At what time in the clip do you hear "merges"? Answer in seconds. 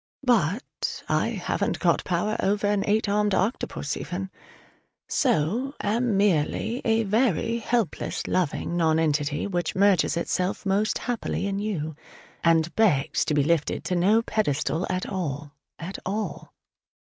9.75-10.17